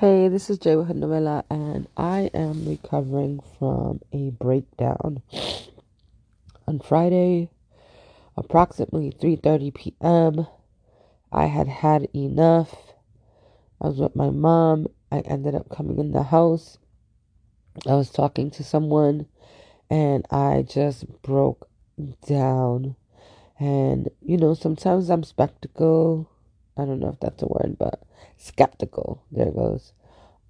[0.00, 5.22] Hey, this is Jay with Novella, and I am recovering from a breakdown.
[6.66, 7.50] On Friday,
[8.36, 10.48] approximately 3:30 p.m.,
[11.30, 12.74] I had had enough.
[13.80, 14.88] I was with my mom.
[15.12, 16.78] I ended up coming in the house.
[17.86, 19.26] I was talking to someone,
[19.88, 21.68] and I just broke
[22.26, 22.96] down.
[23.60, 26.28] And you know, sometimes I'm spectacle.
[26.76, 28.02] I don't know if that's a word, but
[28.36, 29.22] skeptical.
[29.30, 29.92] There goes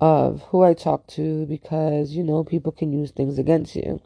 [0.00, 4.00] of who I talk to because, you know, people can use things against you.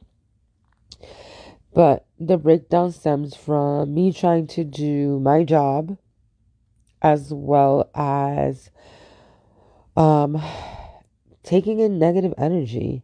[1.75, 5.97] But the breakdown stems from me trying to do my job
[7.01, 8.71] as well as
[9.97, 10.43] um,
[11.43, 13.03] taking in negative energy.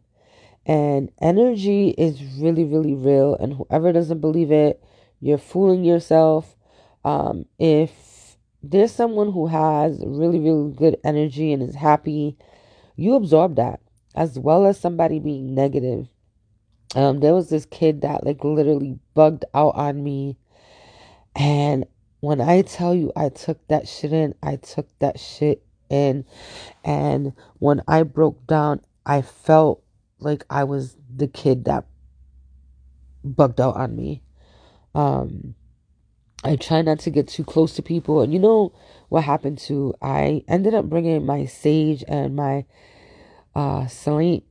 [0.66, 3.34] And energy is really, really real.
[3.34, 4.82] And whoever doesn't believe it,
[5.20, 6.56] you're fooling yourself.
[7.04, 7.90] Um, if
[8.70, 12.36] there's someone who has really, really good energy and is happy
[12.96, 13.80] you absorb that
[14.14, 16.06] as well as somebody being negative.
[16.94, 20.36] Um, there was this kid that like literally bugged out on me.
[21.34, 21.86] And
[22.20, 26.24] when I tell you I took that shit in, I took that shit in.
[26.84, 29.82] And when I broke down, I felt
[30.20, 31.84] like I was the kid that
[33.24, 34.22] bugged out on me.
[34.94, 35.56] Um,
[36.44, 38.20] I try not to get too close to people.
[38.20, 38.72] And you know
[39.08, 39.94] what happened to?
[40.02, 42.66] I ended up bringing my sage and my
[43.54, 44.42] uh Celine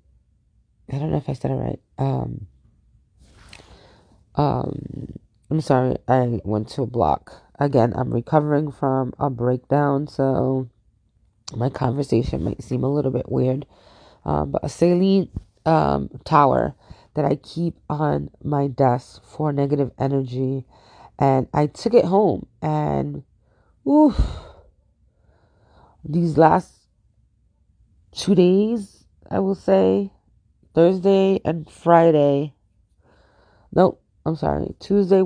[0.91, 1.79] I don't know if I said it right.
[1.97, 2.47] Um
[4.35, 5.19] um
[5.49, 7.43] I'm sorry, I went to a block.
[7.59, 10.67] Again, I'm recovering from a breakdown, so
[11.55, 13.67] my conversation might seem a little bit weird.
[14.25, 15.29] Um, but a saline
[15.65, 16.73] um, tower
[17.13, 20.65] that I keep on my desk for negative energy.
[21.19, 23.23] And I took it home and
[23.87, 24.19] oof,
[26.03, 26.71] these last
[28.11, 30.11] two days I will say
[30.73, 32.53] Thursday and Friday.
[33.73, 34.75] Nope, I'm sorry.
[34.79, 35.21] Tuesday,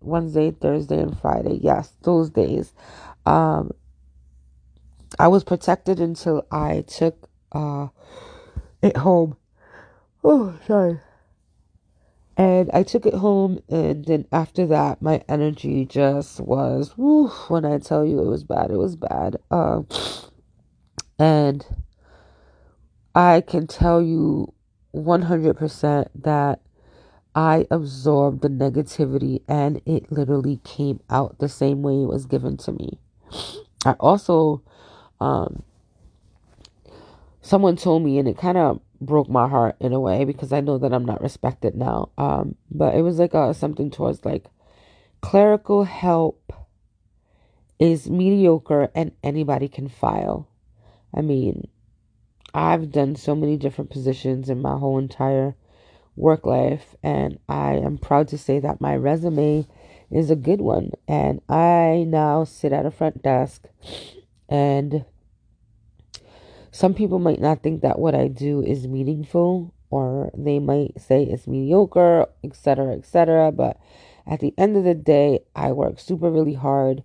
[0.00, 1.58] Wednesday, Thursday, and Friday.
[1.62, 2.72] Yes, those days.
[3.26, 3.72] Um,
[5.18, 7.88] I was protected until I took uh,
[8.82, 9.36] it home.
[10.24, 10.98] Oh, sorry.
[12.36, 17.78] And I took it home, and then after that, my energy just was, when I
[17.78, 19.36] tell you it was bad, it was bad.
[19.50, 19.86] Um,
[21.18, 21.66] and
[23.14, 24.54] I can tell you
[24.94, 26.60] 100% that
[27.34, 32.56] I absorbed the negativity and it literally came out the same way it was given
[32.58, 32.98] to me.
[33.84, 34.62] I also,
[35.20, 35.62] um,
[37.40, 40.60] someone told me, and it kind of broke my heart in a way because I
[40.60, 42.10] know that I'm not respected now.
[42.16, 44.46] Um, but it was like a, something towards like
[45.20, 46.52] clerical help
[47.78, 50.48] is mediocre and anybody can file.
[51.14, 51.68] I mean,
[52.54, 55.56] I've done so many different positions in my whole entire
[56.16, 59.66] work life, and I am proud to say that my resume
[60.10, 60.92] is a good one.
[61.08, 63.66] And I now sit at a front desk,
[64.48, 65.04] and
[66.72, 71.22] some people might not think that what I do is meaningful, or they might say
[71.22, 73.52] it's mediocre, etc., etc.
[73.52, 73.78] But
[74.26, 77.04] at the end of the day, I work super really hard.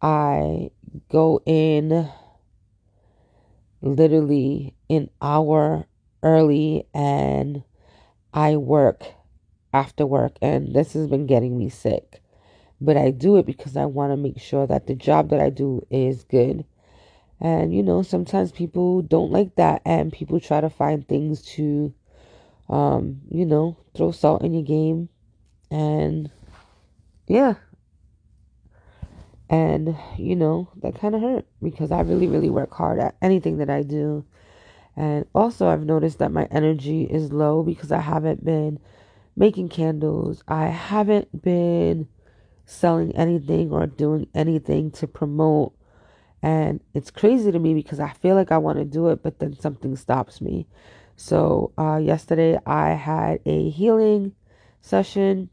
[0.00, 0.70] I
[1.08, 2.08] go in
[3.82, 5.86] literally an hour
[6.22, 7.64] early and
[8.32, 9.04] I work
[9.72, 12.22] after work and this has been getting me sick.
[12.80, 15.50] But I do it because I want to make sure that the job that I
[15.50, 16.64] do is good.
[17.40, 21.94] And you know, sometimes people don't like that and people try to find things to
[22.68, 25.08] um, you know, throw salt in your game
[25.70, 26.30] and
[27.26, 27.54] yeah,
[29.50, 33.58] and, you know, that kind of hurt because I really, really work hard at anything
[33.58, 34.24] that I do.
[34.96, 38.78] And also, I've noticed that my energy is low because I haven't been
[39.36, 40.44] making candles.
[40.46, 42.06] I haven't been
[42.64, 45.74] selling anything or doing anything to promote.
[46.42, 49.38] And it's crazy to me because I feel like I want to do it, but
[49.38, 50.66] then something stops me.
[51.16, 54.32] So, uh, yesterday I had a healing
[54.80, 55.50] session,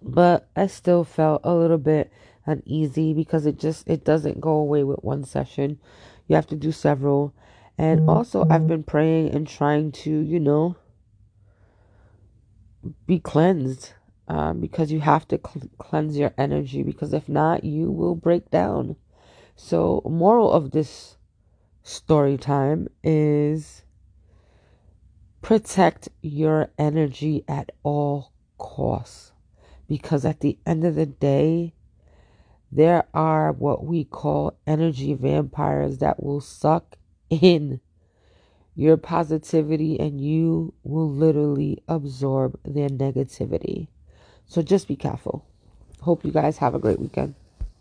[0.00, 2.12] but I still felt a little bit
[2.46, 5.80] uneasy because it just it doesn't go away with one session.
[6.28, 7.34] You have to do several.
[7.76, 8.10] And mm-hmm.
[8.10, 10.76] also I've been praying and trying to, you know,
[13.06, 13.92] be cleansed
[14.28, 18.50] um, because you have to cl- cleanse your energy because if not you will break
[18.50, 18.96] down.
[19.56, 21.16] So, moral of this
[21.82, 23.82] story time is
[25.40, 29.32] protect your energy at all costs
[29.88, 31.72] because at the end of the day
[32.70, 36.96] there are what we call energy vampires that will suck
[37.30, 37.80] in
[38.74, 43.88] your positivity and you will literally absorb their negativity.
[44.44, 45.46] So just be careful.
[46.02, 47.34] Hope you guys have a great weekend.